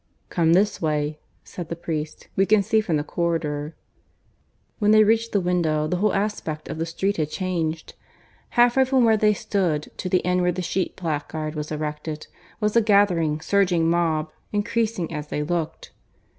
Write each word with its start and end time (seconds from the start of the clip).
"Come 0.29 0.53
this 0.53 0.81
way," 0.81 1.19
said 1.43 1.69
the 1.69 1.75
priest. 1.75 2.27
"We 2.35 2.47
can 2.47 2.63
see 2.63 2.81
from 2.81 2.97
the 2.97 3.03
corridor." 3.03 3.75
When 4.79 4.89
they 4.89 5.03
reached 5.03 5.31
the 5.31 5.39
window 5.39 5.85
the 5.87 5.97
whole 5.97 6.15
aspect 6.15 6.69
of 6.69 6.79
the 6.79 6.87
street 6.87 7.17
had 7.17 7.29
changed. 7.29 7.93
Half 8.57 8.77
way 8.77 8.85
from 8.85 9.05
where 9.05 9.15
they 9.15 9.35
stood, 9.35 9.91
to 9.97 10.09
the 10.09 10.25
end 10.25 10.41
where 10.41 10.51
the 10.51 10.63
sheet 10.63 10.95
placard 10.95 11.53
was 11.53 11.71
erected, 11.71 12.25
was 12.59 12.75
a 12.75 12.81
gathering, 12.81 13.41
surging 13.41 13.91
mob, 13.91 14.31
increasing 14.51 15.13
as 15.13 15.27
they 15.27 15.43
looked. 15.43 15.91